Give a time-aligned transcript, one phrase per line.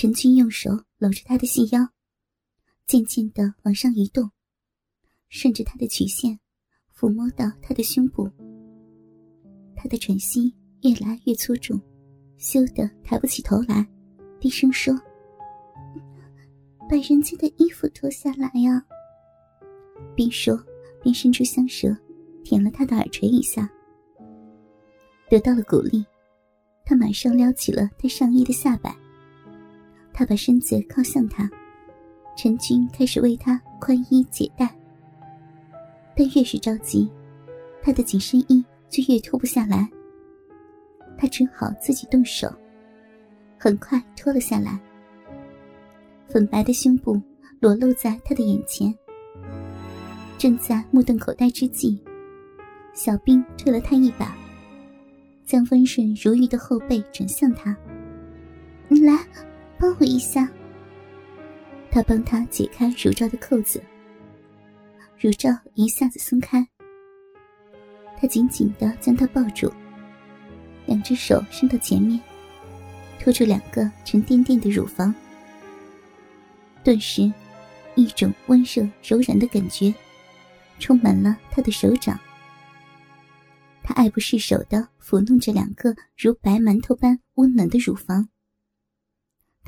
[0.00, 1.86] 陈军用手搂着她的细腰，
[2.86, 4.30] 渐渐的往上移动，
[5.28, 6.40] 顺着她的曲线
[6.96, 8.26] 抚摸到她的胸部。
[9.76, 11.78] 她的喘息越来越粗重，
[12.38, 13.86] 羞得抬不起头来，
[14.40, 14.98] 低声说
[16.88, 18.82] ：“把人家的衣服脱下来呀。”
[20.16, 20.58] 边说
[21.02, 21.94] 边伸出香舌，
[22.42, 23.70] 舔了他的耳垂一下。
[25.28, 26.02] 得到了鼓励，
[26.86, 28.98] 他马上撩起了他上衣的下摆。
[30.20, 31.48] 他把身子靠向他，
[32.36, 34.68] 陈军开始为他宽衣解带。
[36.14, 37.10] 但越是着急，
[37.82, 39.88] 他的紧身衣就越脱不下来。
[41.16, 42.52] 他只好自己动手，
[43.56, 44.78] 很快脱了下来。
[46.28, 47.18] 粉白的胸部
[47.58, 48.94] 裸露在他的眼前。
[50.36, 51.98] 正在目瞪口呆之际，
[52.92, 54.36] 小兵推了他一把，
[55.46, 57.74] 将温顺如玉的后背转向他
[58.88, 59.18] ：“你来。”
[59.80, 60.46] 帮我一下。
[61.90, 63.82] 他帮他解开乳罩的扣子，
[65.18, 66.64] 乳罩一下子松开。
[68.20, 69.72] 他紧紧的将她抱住，
[70.84, 72.20] 两只手伸到前面，
[73.18, 75.12] 托住两个沉甸甸的乳房。
[76.84, 77.32] 顿时，
[77.94, 79.92] 一种温热柔软的感觉
[80.78, 82.20] 充满了他的手掌。
[83.82, 88.28] 他爱不释手的抚弄着两个如白馒头般温暖的乳房。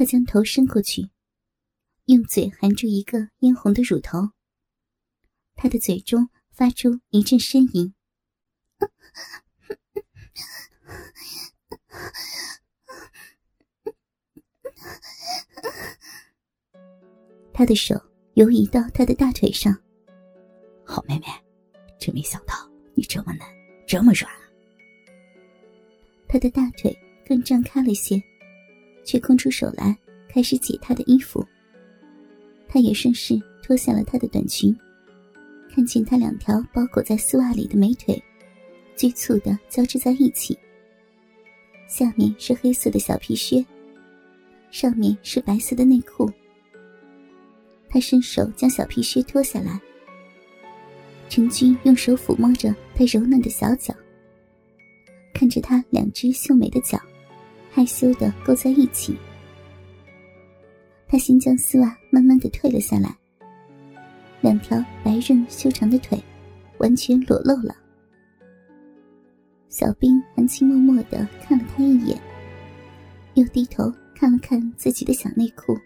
[0.00, 1.10] 他将头伸过去，
[2.06, 4.30] 用嘴含住一个嫣红的乳头。
[5.54, 7.92] 他的嘴中发出一阵呻吟。
[17.52, 17.94] 他的手
[18.32, 19.78] 游移到他的大腿上。
[20.82, 21.26] 好妹妹，
[21.98, 22.54] 真没想到
[22.94, 23.46] 你这么嫩，
[23.86, 24.32] 这么软。
[26.26, 28.18] 他的大腿更张开了些。
[29.04, 29.96] 却空出手来，
[30.28, 31.44] 开始解她的衣服。
[32.68, 34.76] 他也顺势脱下了她的短裙，
[35.74, 38.22] 看见她两条包裹在丝袜里的美腿，
[38.96, 40.56] 局促的交织在一起。
[41.88, 43.64] 下面是黑色的小皮靴，
[44.70, 46.30] 上面是白色的内裤。
[47.88, 49.80] 他伸手将小皮靴脱下来，
[51.28, 53.92] 陈军用手抚摸着她柔嫩的小脚，
[55.34, 57.00] 看着她两只秀美的脚。
[57.70, 59.16] 害羞的勾在一起，
[61.06, 63.16] 他先将丝袜慢慢的退了下来，
[64.40, 66.22] 两条白润修长的腿
[66.78, 67.74] 完全裸露了。
[69.68, 72.20] 小兵含情脉脉的看了他一眼，
[73.34, 73.84] 又低头
[74.16, 75.78] 看了看自己的小内裤。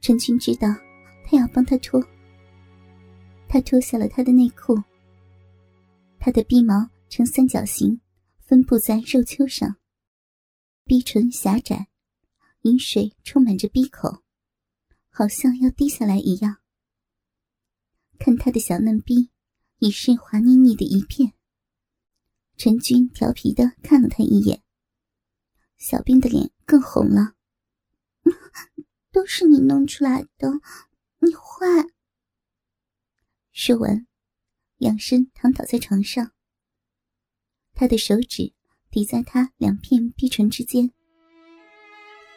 [0.00, 0.68] 陈军知道
[1.22, 2.02] 他要帮他脱，
[3.46, 4.74] 他脱下了他的内裤，
[6.18, 8.00] 他的逼毛呈三角形，
[8.40, 9.76] 分布在肉丘上。
[10.92, 11.88] 鼻唇狭窄，
[12.64, 14.22] 饮水充满着鼻口，
[15.08, 16.58] 好像要滴下来一样。
[18.18, 19.30] 看他的小嫩逼，
[19.78, 21.32] 已是滑腻腻的一片。
[22.58, 24.62] 陈军调皮的看了他一眼，
[25.78, 27.36] 小兵的脸更红了。
[29.10, 30.60] 都是你弄出来的，
[31.20, 31.88] 你坏。
[33.50, 34.06] 说完，
[34.80, 36.34] 仰身躺倒在床上，
[37.72, 38.52] 他的手指。
[38.92, 40.88] 抵在他两片逼唇之间，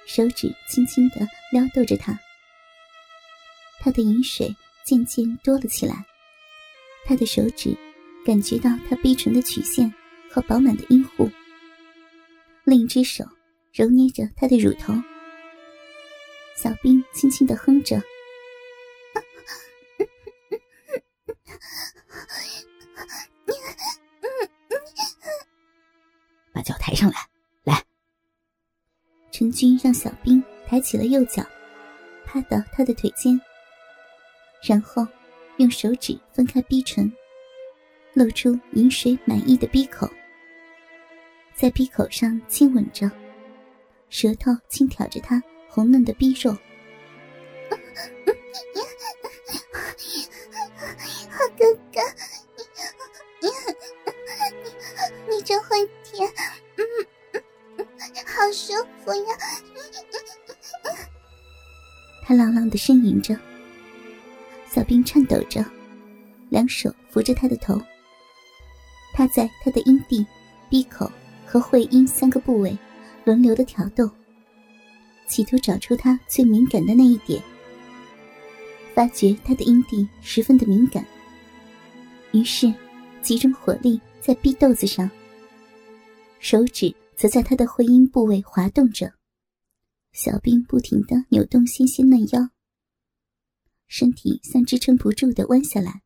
[0.07, 2.17] 手指轻轻的撩逗着他。
[3.81, 4.55] 他的饮水
[4.85, 6.05] 渐渐多了起来，
[7.05, 7.77] 他的手指
[8.25, 9.93] 感觉到他逼唇的曲线
[10.31, 11.29] 和饱满的阴户，
[12.63, 13.25] 另一只手
[13.73, 14.93] 揉捏着他的乳头。
[16.55, 18.01] 小兵轻轻的哼着。
[27.05, 27.19] 上来，
[27.63, 27.83] 来。
[29.31, 31.45] 陈军让小兵抬起了右脚，
[32.25, 33.39] 趴到他的腿间，
[34.63, 35.07] 然后
[35.57, 37.11] 用手指分开逼唇，
[38.13, 40.09] 露出饮水满意的逼口，
[41.53, 43.11] 在逼口上亲吻着，
[44.09, 45.39] 舌头轻挑着他
[45.69, 46.51] 红嫩的逼肉。
[51.29, 52.01] 好哥哥，
[53.41, 53.47] 你
[55.29, 55.87] 你你真会
[59.05, 59.37] 舒服呀！
[62.23, 63.37] 他朗朗的呻吟着，
[64.67, 65.63] 小兵颤抖着，
[66.49, 67.79] 两手扶着他的头。
[69.13, 70.25] 他在他的阴蒂、
[70.69, 71.09] 闭口
[71.45, 72.75] 和会阴三个部位
[73.23, 74.09] 轮流的挑逗，
[75.27, 77.41] 企图找出他最敏感的那一点。
[78.95, 81.05] 发觉他的阴蒂十分的敏感，
[82.31, 82.73] 于是
[83.21, 85.07] 集中火力在逼豆子上，
[86.39, 86.93] 手指。
[87.17, 89.13] 则在他的会阴部位滑动着，
[90.11, 92.49] 小兵不停的扭动纤纤嫩腰，
[93.87, 96.01] 身体像支撑不住的弯下来。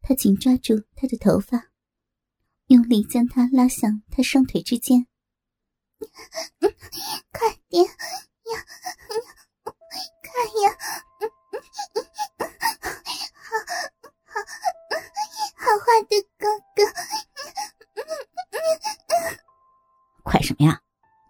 [0.00, 1.70] 他紧抓住他的头发，
[2.66, 5.06] 用力将他拉向他双腿之间。
[7.32, 7.90] 快点呀，
[9.64, 10.76] 快呀！
[13.44, 13.50] 好
[14.24, 14.40] 好
[15.56, 16.84] 好坏的哥哥，
[20.44, 20.80] 什么呀？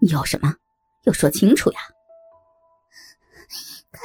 [0.01, 0.55] 你要什么？
[1.05, 1.81] 要说清楚呀！
[3.91, 4.01] 快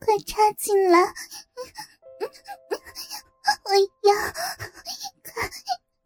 [0.00, 0.98] 快插进来！
[3.64, 3.74] 我
[4.08, 4.14] 要
[5.22, 5.48] 快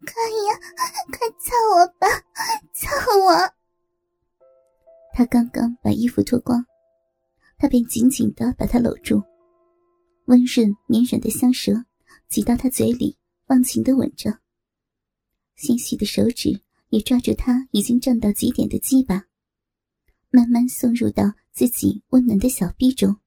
[0.05, 0.13] 快
[0.47, 0.59] 呀！
[1.07, 2.07] 快操我吧！
[2.73, 2.89] 操
[3.25, 3.53] 我！
[5.13, 6.65] 他刚刚把衣服脱光，
[7.57, 9.23] 他便紧紧的把他搂住，
[10.25, 11.73] 温润绵软的香舌
[12.29, 13.17] 挤到他嘴里，
[13.47, 14.39] 忘情的吻着。
[15.55, 19.27] 纤细的手指也抓住他已经胀到极点的鸡巴。
[20.29, 23.19] 慢慢送入到自己温暖的小臂中。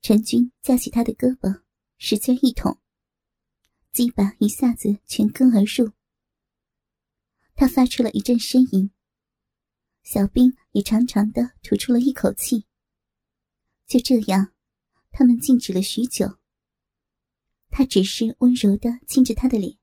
[0.00, 1.62] 陈军架起他的胳膊，
[1.98, 2.80] 使劲一捅，
[3.92, 5.92] 鸡巴一下子全根而入。
[7.54, 8.90] 他发出了一阵呻吟，
[10.02, 12.66] 小兵也长长的吐出了一口气。
[13.86, 14.52] 就这样，
[15.10, 16.38] 他们静止了许久。
[17.68, 19.78] 他只是温柔的亲着他的脸，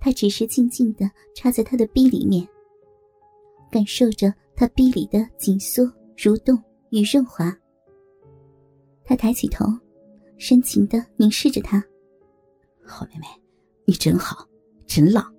[0.00, 2.48] 他只是静静的插在他的逼里面，
[3.70, 4.32] 感受着。
[4.56, 7.50] 他臂里的紧缩、蠕动与润滑。
[9.06, 9.64] 他抬起头，
[10.36, 11.82] 深情的凝视着他。
[12.84, 13.26] 好妹妹，
[13.86, 14.46] 你真好，
[14.86, 15.34] 真浪。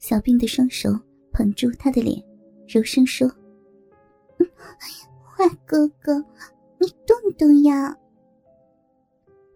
[0.00, 0.90] 小兵的双手
[1.32, 2.22] 捧住他的脸，
[2.68, 3.26] 柔声说
[5.24, 6.22] ：“坏哥哥，
[6.78, 7.96] 你动动呀。”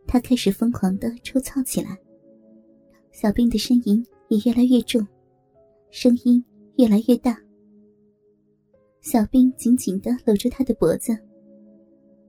[0.08, 1.98] 他开始疯狂的抽操起来。
[3.20, 5.06] 小兵的呻吟也越来越重，
[5.90, 6.42] 声音
[6.78, 7.38] 越来越大。
[9.02, 11.14] 小兵紧紧的搂住他的脖子，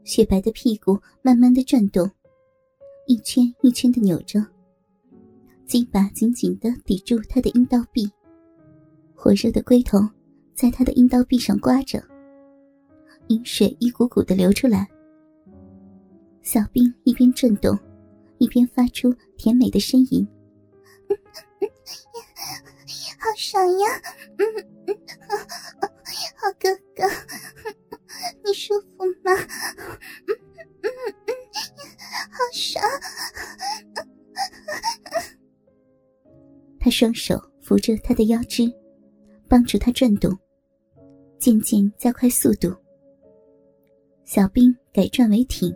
[0.03, 2.11] 雪白的屁股慢慢的转动，
[3.07, 4.45] 一圈一圈的扭着。
[5.65, 8.05] 鸡巴紧紧的抵住他的阴道壁，
[9.15, 9.97] 火热的龟头
[10.53, 12.03] 在他的阴道壁上刮着，
[13.27, 14.85] 阴水一股股的流出来。
[16.41, 17.79] 小兵一边转动，
[18.39, 20.27] 一边发出甜美的呻吟
[23.41, 23.87] ：“爽呀！”
[24.37, 24.45] 嗯
[24.85, 24.97] 嗯。
[26.37, 27.03] 好哥哥，
[28.43, 29.31] 你舒服吗？
[30.27, 30.35] 嗯
[30.83, 30.89] 嗯
[31.25, 31.33] 嗯，
[32.29, 32.83] 好爽！
[36.79, 38.71] 他双手扶着他的腰肢，
[39.47, 40.37] 帮助他转动，
[41.39, 42.75] 渐渐加快速度。
[44.23, 45.75] 小兵改转为挺，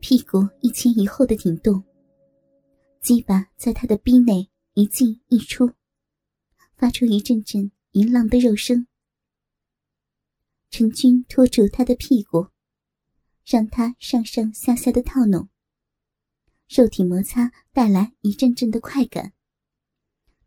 [0.00, 1.82] 屁股一前一后的挺动，
[3.00, 5.70] 鸡巴在他的逼内一进一出，
[6.76, 8.86] 发出一阵阵淫浪的肉声。
[10.70, 12.48] 陈军拖住他的屁股，
[13.44, 15.48] 让他上上下下的套弄。
[16.68, 19.32] 肉体摩擦带来一阵阵的快感，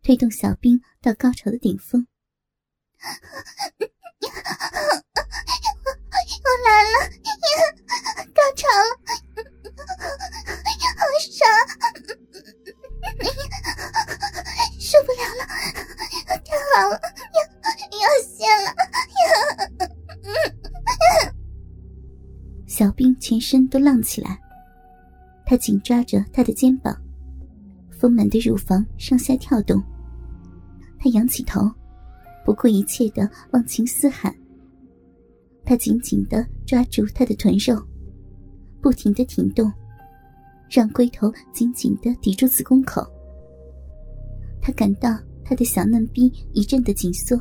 [0.04, 2.06] 推动小兵到高潮的顶峰。
[6.42, 6.92] 我来了，
[8.34, 8.92] 高潮了，
[10.98, 11.40] 好爽，
[14.80, 15.99] 受不了了，太好了，
[16.80, 16.90] 要
[18.00, 18.68] 要泄了，
[19.20, 19.30] 要。
[22.68, 24.40] 小兵全身都浪起来，
[25.46, 26.96] 他紧抓着他的肩膀，
[27.92, 29.84] 丰满的乳房上下跳动。
[30.98, 31.70] 他仰起头，
[32.46, 34.34] 不顾一切的忘情嘶喊。
[35.66, 37.82] 他紧紧的抓住他的臀肉，
[38.82, 39.72] 不停的挺动，
[40.70, 43.06] 让龟头紧紧的抵住子宫口。
[44.62, 45.18] 他感到
[45.50, 47.36] 他的小嫩逼一阵的紧缩。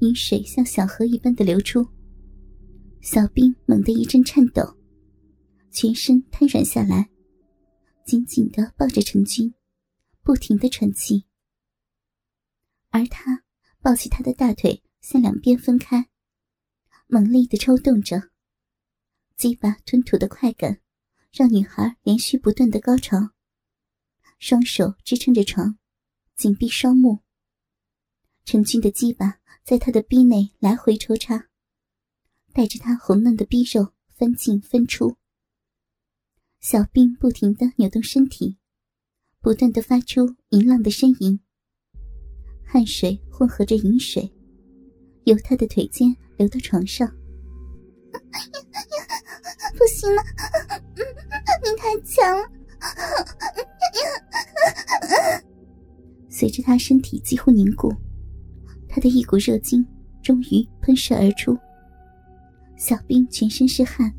[0.00, 1.86] 饮水像小河一般的流出，
[3.02, 4.62] 小兵猛地一阵颤抖，
[5.70, 7.10] 全身瘫软下来，
[8.06, 9.52] 紧紧的抱着陈军，
[10.22, 11.26] 不停的喘气。
[12.88, 13.44] 而他
[13.82, 16.08] 抱起他的大腿向两边分开，
[17.06, 18.30] 猛力的抽动着，
[19.36, 20.80] 鸡巴吞吐的快感
[21.34, 23.18] 让女孩连续不断的高潮。
[24.38, 25.78] 双手支撑着床，
[26.36, 27.18] 紧闭双目。
[28.44, 29.40] 陈军的鸡巴。
[29.64, 31.46] 在他的逼内来回抽插，
[32.52, 35.16] 带着他红嫩的逼肉分进分出。
[36.58, 38.58] 小兵不停的扭动身体，
[39.40, 41.38] 不断的发出淫浪的呻吟。
[42.66, 44.34] 汗水混合着饮水，
[45.26, 47.06] 由他的腿间流到床上。
[49.78, 50.24] 不行了，
[51.62, 52.50] 你太强了！
[56.42, 57.94] 随着他身体几乎凝固。
[58.88, 59.86] 他的一股热精
[60.24, 61.56] 终于喷射而出。
[62.76, 64.12] 小兵全身是汗，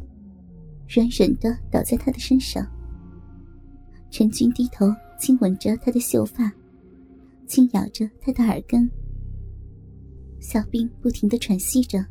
[0.87, 2.65] 软软的倒在他的身上。
[4.09, 4.85] 陈军低头
[5.19, 6.49] 亲吻着他的秀发，
[7.45, 8.89] 轻咬着他的耳根。
[10.39, 12.05] 小兵不停的喘息着，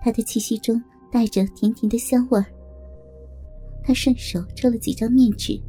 [0.00, 2.46] 他的气息中带着甜甜的香味儿。
[3.82, 5.60] 他顺手抽了几张面纸，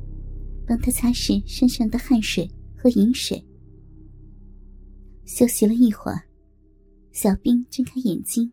[0.68, 2.48] 帮他擦拭身上的汗水
[2.82, 3.46] 和饮水。
[5.26, 6.28] 休息了一会儿，
[7.12, 8.52] 小兵睁开眼睛，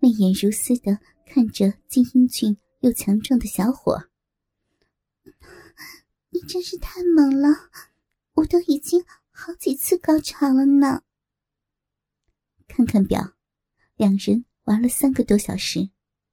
[0.00, 4.08] 媚眼如丝的看着既英俊又强壮的小伙。
[6.30, 7.48] 你真是太猛了，
[8.34, 11.02] 我都已经好几次高潮了呢。
[12.66, 13.34] 看看表，
[13.96, 15.90] 两人玩了三个多小时。